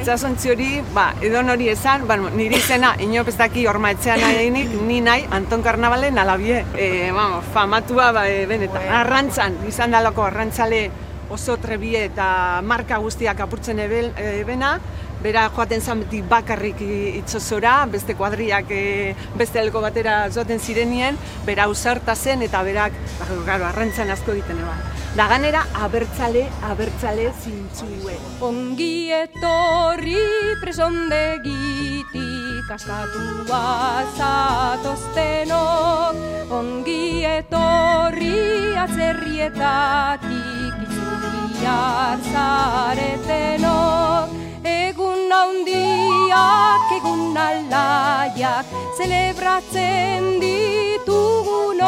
[0.01, 5.01] itsasontzi hori, ba, edon hori esan, bueno, niri izena, ez daki horma etxean nahinik, ni
[5.01, 6.65] nahi Anton Karnabalen alabie.
[6.75, 10.91] E, vamos, famatua, ba, e, benetan, arrantzan, izan dalako arrantzale
[11.29, 14.79] oso trebie eta marka guztiak apurtzen ebel, ebena,
[15.23, 16.81] bera joaten zan beti bakarrik
[17.21, 23.25] itsosora, beste kuadriak e, beste elko batera joaten zirenien, bera ausarta zen eta berak, ba,
[23.45, 24.79] claro, arrantzan asko egiten eban.
[25.15, 28.15] Da ganera, abertzale, abertzale zintzue.
[28.47, 30.15] Ongi etorri
[30.61, 36.15] presondegitik askatua zatoztenok
[36.51, 44.27] Ongi etorri atzerrietatik itzuliar zaretenok
[44.63, 48.65] Egun handiak, egun alaiak,
[48.97, 51.79] zelebratzen ditugunok.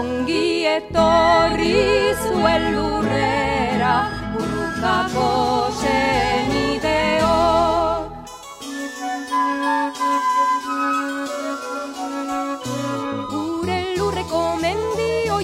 [0.00, 1.78] Ongi etorri
[2.24, 3.94] zuen lurrera
[4.32, 5.30] burrukako
[5.82, 6.61] senideok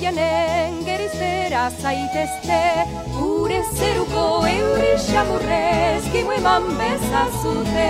[0.09, 2.61] oianen gerizera zaitezte
[3.17, 7.89] Gure zeruko euri xamurrez kimu eman bezazute.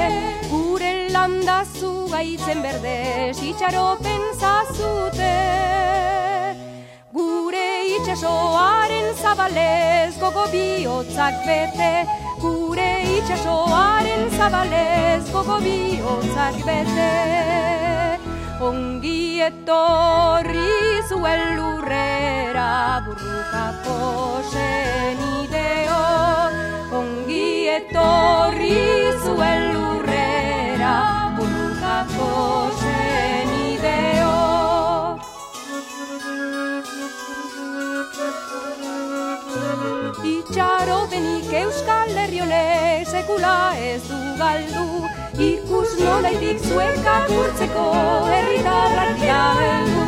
[0.50, 5.34] Gure landa zugaitzen berdez itxaropen zazute
[7.12, 7.66] Gure
[7.96, 11.92] itxasoaren zabalez gogo bihotzak bete.
[12.42, 18.17] Gure itxasoaren zabalez gogo bihotzak bete
[18.58, 23.98] Ongi etorri zuen lurrera burrukako
[24.50, 26.00] senideo
[27.00, 28.80] Ongi etorri
[29.22, 30.96] zuen lurrera
[31.36, 32.32] burrukako
[32.80, 34.34] senideo
[40.34, 42.42] Itxaropenik euskal herri
[43.14, 43.58] sekula
[43.92, 45.07] ez du galdu
[45.38, 47.82] Ikus nolaitik zuekak urtzeko
[48.26, 50.06] herritarrak dira heldu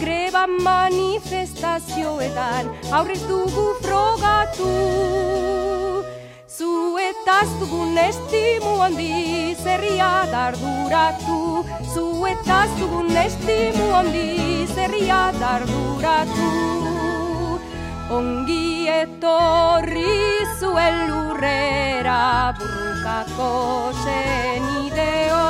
[0.00, 4.70] Greba manifestazioetan aurrez dugu frogatu.
[6.48, 11.60] Zuetaz dugun estimu handi zerria darduratu.
[11.92, 16.48] Zuetaz dugun estimu handi zerria darduratu.
[18.16, 20.16] Ongi etorri
[20.56, 22.24] zuen lurrera
[23.40, 25.44] burrukako senideo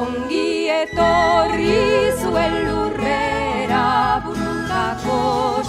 [0.00, 1.76] Ongi etorri
[2.20, 3.84] zuen lurrera
[4.24, 5.20] burrukako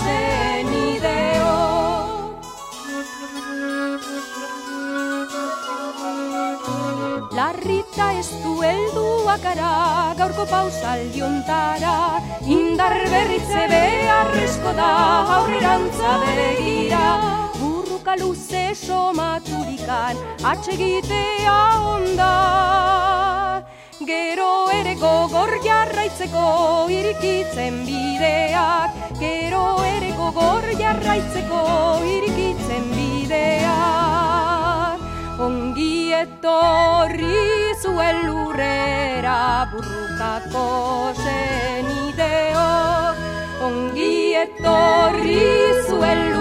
[0.03, 1.55] senideo
[7.39, 9.73] Larrita ez du helduak gara
[10.21, 11.97] gaurko pausaldiontara
[12.57, 14.89] Indar berritze beharrezko da
[15.37, 17.48] aurrerantza begira
[18.09, 21.59] Burruka luze somaturikan atsegitea
[21.93, 23.63] onda.
[24.05, 31.61] Gero ere gogor jarraitzeko irikitzen bideak Gero ere gogor jarraitzeko
[32.15, 33.37] irikitzen bideak.
[35.39, 37.45] Ongi etorri
[37.83, 42.69] zuen lurrera burrukako senideo
[43.69, 45.45] Ongi etorri
[45.87, 46.38] zuen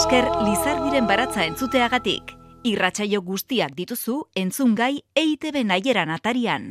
[0.00, 2.30] esker Lizardiren baratza entzuteagatik.
[2.64, 6.70] Irratsaio guztiak dituzu entzungai EITB naieran atarian.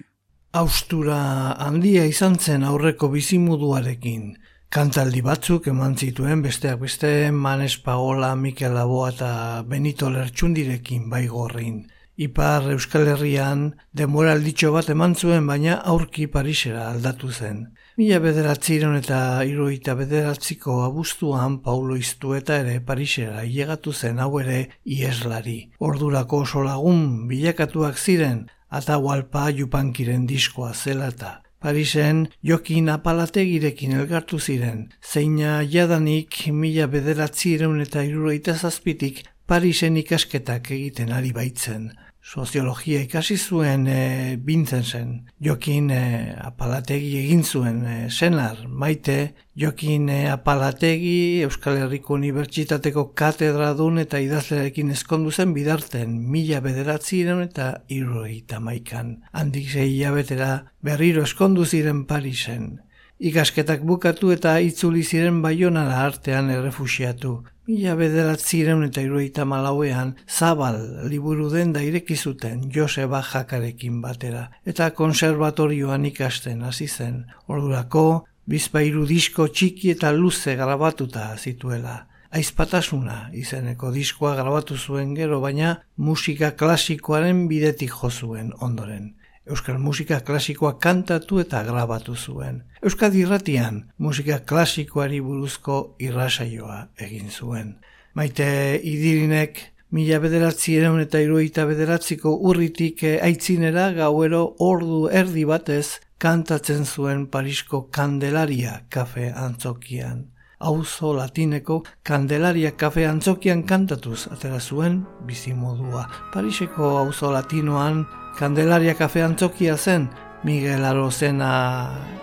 [0.57, 1.19] Austura
[1.61, 4.33] handia izan zen aurreko bizimuduarekin.
[4.69, 9.29] Kantaldi batzuk eman zituen besteak beste Manes Pagola, Mikel Laboa eta
[9.65, 11.79] Benito Lertxundirekin baigorrin.
[12.21, 13.63] Ipar Euskal Herrian
[13.97, 17.65] demoralditxo bat eman zuen baina aurki Parisera aldatu zen.
[17.97, 25.59] Mila bederatziron eta iruita bederatziko abuztuan Paulo Iztueta ere Parisera ilegatu zen hau ere ieslari.
[25.79, 34.85] Ordurako oso lagun bilakatuak ziren Atahualpa Jupankiren diskoa zela eta Parisen Jokin Apalategirekin elgartu ziren,
[35.03, 41.89] zeina jadanik mila bederatzireun eta iruroita zazpitik Parisen ikasketak egiten ari baitzen.
[42.29, 45.13] Soziologia ikasi zuen e, bintzen zen.
[45.41, 46.01] Jokin e,
[46.45, 54.21] apalategi egin zuen e, senar, maite, Jokin e, apalategi Euskal Herriko Unibertsitateko katedra dun eta
[54.21, 59.17] idazlerekin eskondu zen bidarten mila bederatzi iren eta irroi tamaikan.
[59.33, 60.51] Handik zei hilabetera
[60.85, 62.77] berriro eskondu ziren Parisen.
[63.19, 67.31] Ikasketak bukatu eta itzuli ziren baionara artean errefusiatu.
[67.67, 70.79] Mila bederatzireun eta iruita malauean zabal
[71.11, 77.25] liburu den da irekizuten Joseba Jakarekin batera eta konservatorioan ikasten hasi zen.
[77.47, 78.05] Ordurako,
[78.47, 82.05] bizpairu disko txiki eta luze grabatuta zituela.
[82.31, 89.15] Aizpatasuna izeneko diskoa grabatu zuen gero, baina musika klasikoaren bidetik jo zuen ondoren.
[89.49, 92.61] Euskal musika klasikoa kantatu eta grabatu zuen.
[92.85, 97.73] Euskal irratian musika klasikoari buruzko irrasaioa egin zuen.
[98.13, 98.45] Maite
[98.77, 107.25] idirinek mila bederatzi ereun eta iruita bederatziko urritik aitzinera gauero ordu erdi batez kantatzen zuen
[107.27, 110.27] Parisko Kandelaria kafe antzokian.
[110.59, 116.03] Auzo latineko Kandelaria kafe antzokian kantatuz atera zuen bizimodua.
[116.33, 118.05] Pariseko auzo latinoan
[118.39, 120.09] Kandelaria kafe antzokia zen,
[120.43, 121.51] Miguel Arozena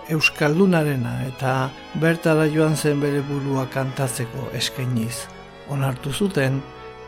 [0.09, 1.71] Euskaldunarena eta
[2.01, 5.27] bertara joan zen bere burua kantatzeko eskainiz.
[5.73, 6.61] Onartu zuten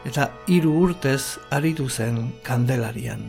[0.08, 3.28] eta hiru urtez aritu zen Kandelarian.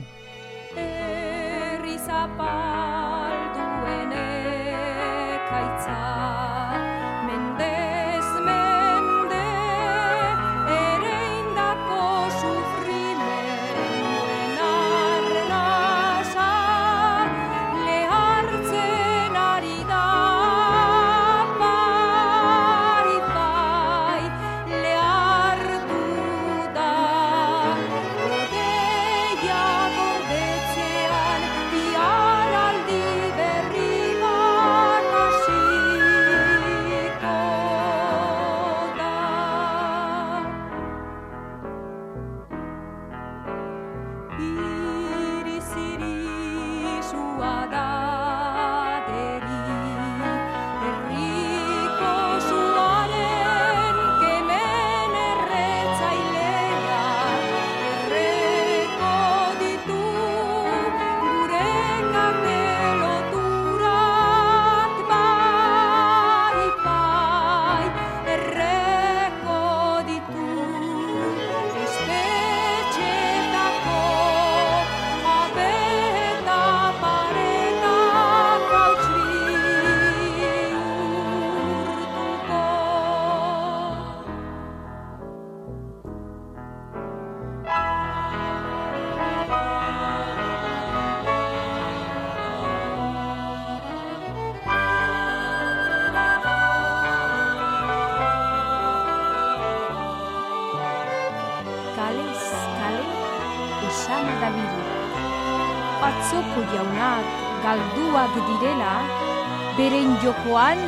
[110.23, 110.79] Jokoan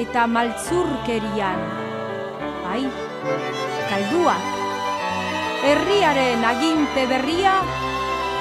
[0.00, 1.60] eta maltzurkerian.
[2.64, 2.82] Bai,
[3.90, 4.44] kalduak.
[5.60, 7.58] Herriaren aginte berria,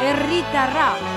[0.05, 1.08] herritarra.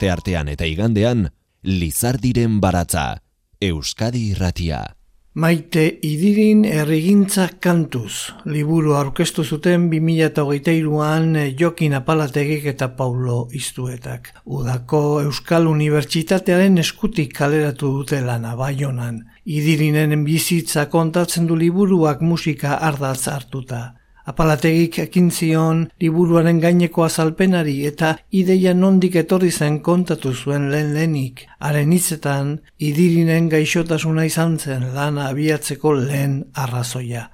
[0.00, 1.28] Aste artean eta igandean,
[1.62, 3.20] Lizardiren baratza,
[3.60, 4.96] Euskadi irratia.
[5.34, 14.32] Maite idirin errigintza kantuz, liburu aurkeztu zuten 2008an Jokin Apalategik eta Paulo Iztuetak.
[14.46, 19.20] Udako Euskal Unibertsitatearen eskutik kaleratu dute lana baionan.
[19.44, 23.99] Idirinen bizitza kontatzen du liburuak musika ardaz hartuta.
[24.30, 28.10] Apalategik ekin zion liburuaren gaineko azalpenari eta
[28.40, 31.46] ideia nondik etorri zen kontatu zuen lehen lehenik.
[31.58, 37.24] Haren hitzetan, idirinen gaixotasuna izan zen lana abiatzeko lehen arrazoia.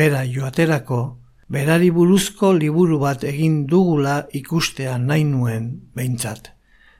[0.00, 1.00] Bera joaterako,
[1.48, 6.50] berari buruzko liburu bat egin dugula ikustea nahi nuen behintzat.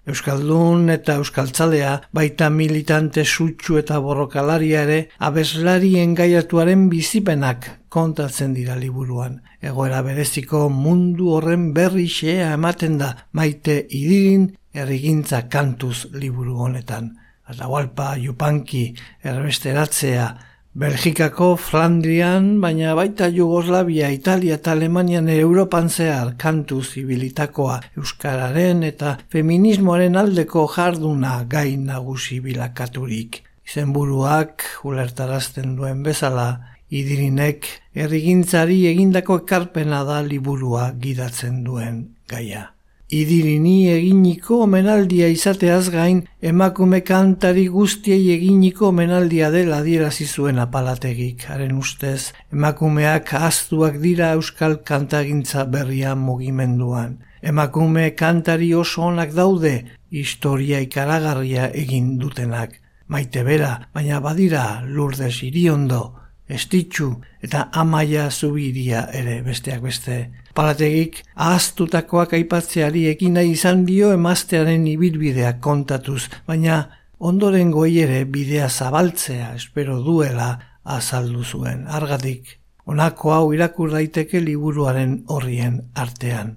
[0.06, 9.40] Euskaldun eta Euskaltzalea baita militante sutsu eta borrokalaria ere abeslari engaiatuaren bizipenak kontatzen dira liburuan.
[9.60, 17.16] Egoera bereziko mundu horren berri xea ematen da maite idirin errigintza kantuz liburu honetan.
[17.50, 18.94] Atahualpa, Jupanki,
[19.26, 20.28] erbesteratzea,
[20.72, 30.14] Belgikako Flandrian, baina baita Jugoslavia, Italia eta Alemanian Europan zehar kantu zibilitakoa Euskararen eta feminismoaren
[30.14, 33.42] aldeko jarduna gain nagusi bilakaturik.
[33.66, 42.68] Izenburuak ulertarazten duen bezala, idirinek errigintzari egindako ekarpena da liburua gidatzen duen gaia
[43.10, 46.20] idirini eginiko omenaldia izateaz gain
[46.50, 51.48] emakume kantari guztiei eginiko omenaldia dela adierazi zuen apalategik.
[51.50, 57.18] Haren ustez, emakumeak ahaztuak dira euskal kantagintza berria mugimenduan.
[57.42, 59.74] Emakume kantari oso onak daude,
[60.10, 62.78] historia ikaragarria egin dutenak.
[63.08, 66.19] Maite bera, baina badira lurdes iriondo,
[66.50, 67.10] estitxu
[67.42, 70.30] eta amaia zubiria ere besteak beste.
[70.54, 76.82] Palategik ahaztutakoak aipatzeari ekin nahi izan dio emaztearen ibilbideak kontatuz, baina
[77.18, 77.72] ondoren
[78.04, 81.86] ere bidea zabaltzea espero duela azaldu zuen.
[81.86, 86.56] Argatik, honako hau irakur daiteke liburuaren horrien artean.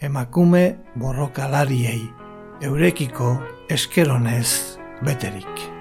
[0.00, 2.08] Emakume borrokalariei,
[2.62, 5.75] eurekiko eskeronez beterik.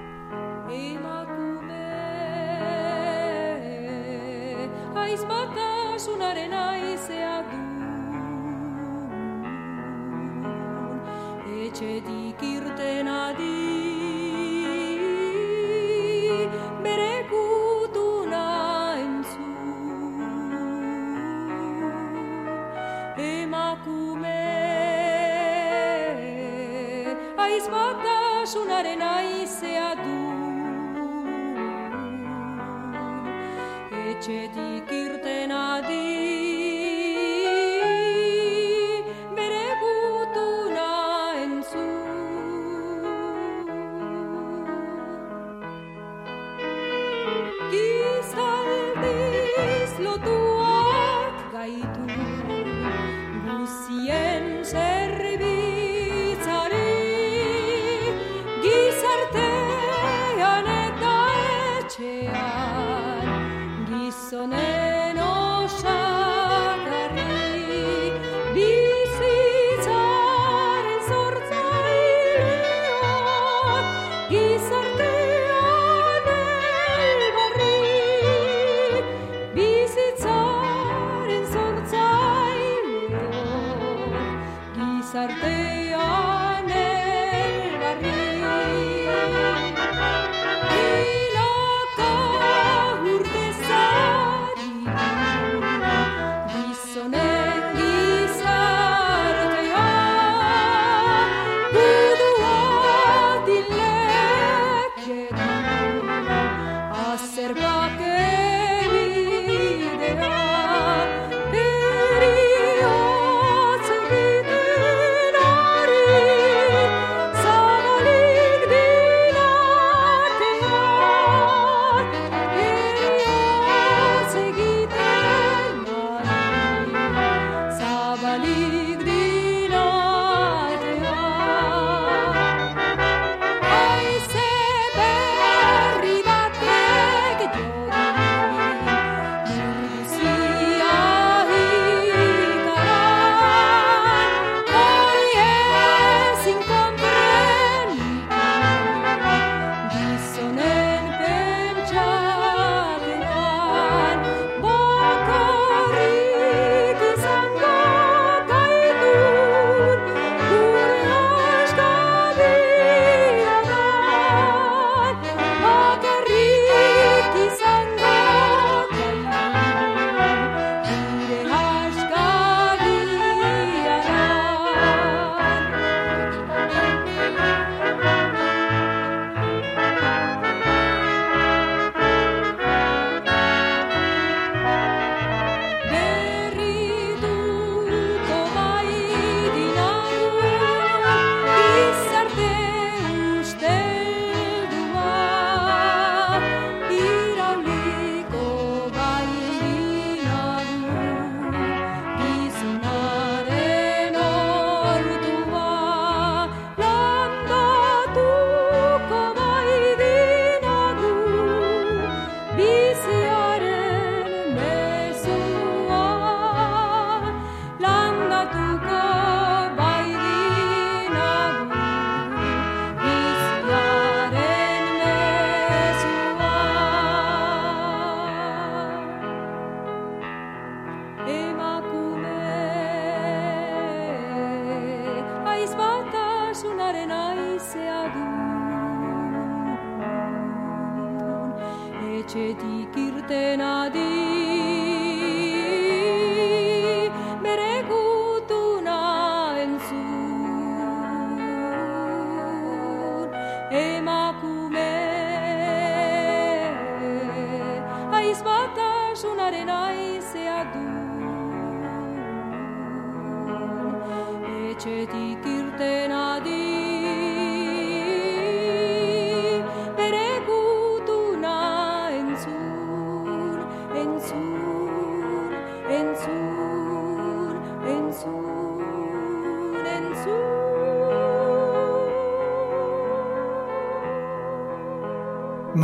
[85.15, 85.54] сорты.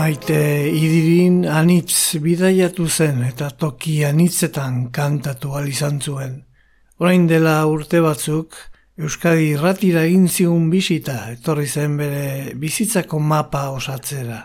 [0.02, 6.32] Maite idirin anitz bidaiatu zen eta toki anitzetan kantatu al izan zuen.
[6.98, 8.58] Orain dela urte batzuk,
[8.98, 12.26] Euskadi irratira egin zigun bisita, etorri zen bere
[12.64, 14.42] bizitzako mapa osatzera.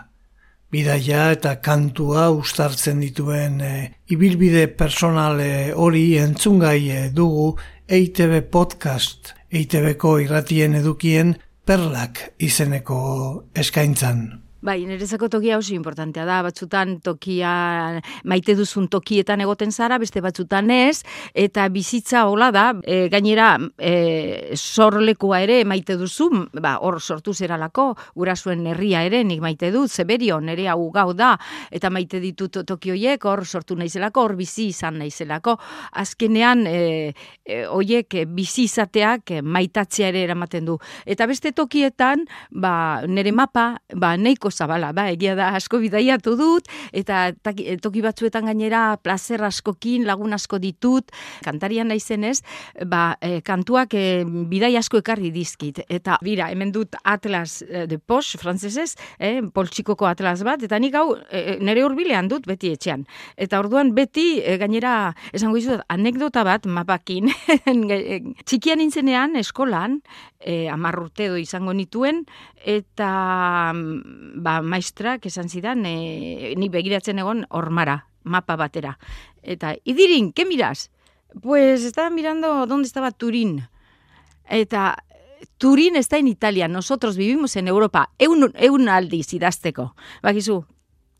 [0.69, 3.75] Bidaia eta kantua ustartzen dituen e,
[4.13, 7.55] ibilbide personale hori entzungai e, dugu
[7.87, 12.99] EITB podcast, EITBko irratien edukien perlak izeneko
[13.65, 14.27] eskaintzan.
[14.57, 17.49] Bai, nerezako tokia oso importantea da, batzutan tokia
[18.25, 21.03] maite duzun tokietan egoten zara, beste batzutan ez,
[21.37, 27.91] eta bizitza hola da, e, gainera e, sorlekoa ere maite duzu, ba, hor sortu zeralako,
[28.17, 31.35] gurasuen herria ere nik maite dut, zeberio, nere hau gau da,
[31.69, 35.59] eta maite ditut tokioiek, hor sortu naizelako, hor bizi izan naizelako,
[36.01, 36.81] azkenean e,
[37.45, 40.79] e, oiek bizi izateak maitatzea ere eramaten du.
[41.05, 46.67] Eta beste tokietan, ba, nere mapa, ba, neiko zabala, ba, egia da asko bidaiatu dut,
[46.95, 47.31] eta
[47.83, 51.13] toki batzuetan gainera placer askokin lagun asko ditut,
[51.45, 52.41] kantarian naizenez,
[52.89, 55.83] ba, e, kantuak e, bidai asko ekarri dizkit.
[55.87, 60.97] Eta bira, hemen dut Atlas e, de Posh, frantzesez, e, poltsikoko Atlas bat, eta nik
[60.97, 63.05] hau e, nere urbilean dut beti etxean.
[63.37, 67.31] Eta orduan beti, e, gainera, esango izut, anekdota bat mapakin,
[68.47, 70.01] txikian nintzenean eskolan,
[70.39, 72.23] e, amarrurte do izango nituen,
[72.67, 73.09] eta
[74.37, 78.97] ba, maestrak esan zidan, e, ni begiratzen egon hormara, mapa batera.
[79.41, 80.89] Eta, idirin, ke miras?
[81.41, 83.67] Pues estaba mirando dónde estaba Turín.
[84.49, 85.03] Eta,
[85.57, 89.93] Turín está en Italia, nosotros vivimos en Europa, eun, eun aldiz idazteko.
[90.23, 90.63] Bakizu,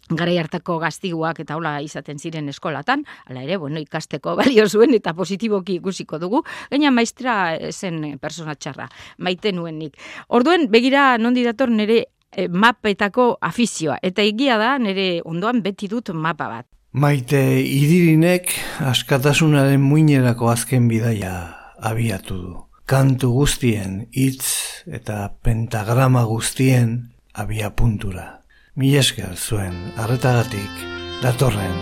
[0.10, 5.14] garai hartako gaztiguak eta hola izaten ziren eskolatan, ala ere, bueno, ikasteko balio zuen eta
[5.14, 8.88] positiboki ikusiko dugu, gaina maestra zen persona txarra,
[9.18, 9.98] maite nuenik.
[10.28, 12.06] Orduen, begira nondi dator nire
[12.50, 16.66] mapetako afizioa, eta egia da nire ondoan beti dut mapa bat.
[16.98, 18.54] Maite idirinek
[18.90, 21.34] askatasunaren muinerako azken bidaia
[21.78, 22.56] abiatu du.
[22.88, 27.02] Kantu guztien, hitz eta pentagrama guztien
[27.34, 28.30] abia puntura.
[28.76, 30.88] Mi esker zuen arretagatik
[31.22, 31.76] datorren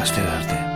[0.00, 0.75] astera arte.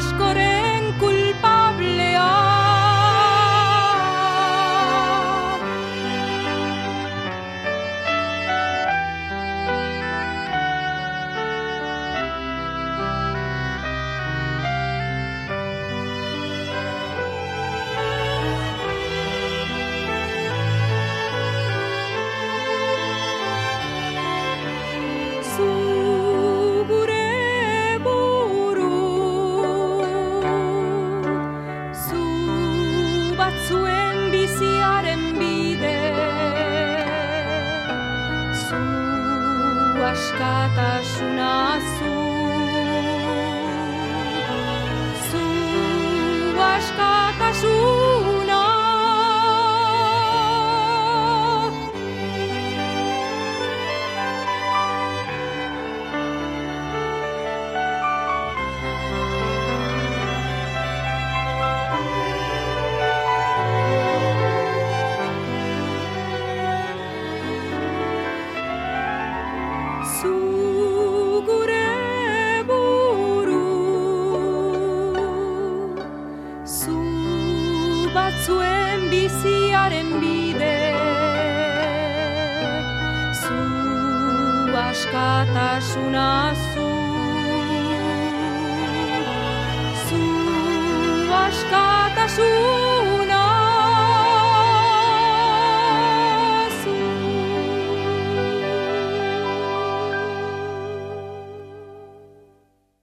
[0.00, 0.49] aşk oraya